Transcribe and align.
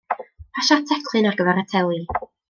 Pasia'r 0.53 0.79
teclyn 0.91 1.27
ar 1.31 1.37
gyfer 1.41 1.61
y 1.65 1.67
teli. 1.75 2.01